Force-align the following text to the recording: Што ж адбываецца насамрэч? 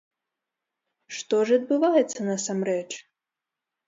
Што 1.17 1.41
ж 1.49 1.57
адбываецца 1.61 2.19
насамрэч? 2.31 2.87